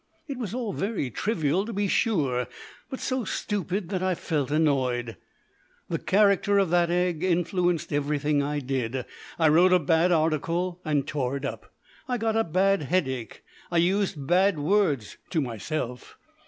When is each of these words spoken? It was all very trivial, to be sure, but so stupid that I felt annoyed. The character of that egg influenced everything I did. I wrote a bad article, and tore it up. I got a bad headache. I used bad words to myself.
It 0.27 0.39
was 0.39 0.51
all 0.55 0.73
very 0.73 1.11
trivial, 1.11 1.63
to 1.63 1.73
be 1.73 1.87
sure, 1.87 2.47
but 2.89 2.99
so 2.99 3.23
stupid 3.23 3.89
that 3.89 4.01
I 4.01 4.15
felt 4.15 4.49
annoyed. 4.49 5.15
The 5.89 5.99
character 5.99 6.57
of 6.57 6.71
that 6.71 6.89
egg 6.89 7.21
influenced 7.23 7.93
everything 7.93 8.41
I 8.41 8.61
did. 8.61 9.05
I 9.37 9.47
wrote 9.47 9.73
a 9.73 9.77
bad 9.77 10.11
article, 10.11 10.81
and 10.83 11.05
tore 11.05 11.37
it 11.37 11.45
up. 11.45 11.71
I 12.07 12.17
got 12.17 12.35
a 12.35 12.43
bad 12.43 12.81
headache. 12.81 13.43
I 13.69 13.77
used 13.77 14.25
bad 14.25 14.57
words 14.57 15.17
to 15.29 15.39
myself. 15.39 16.17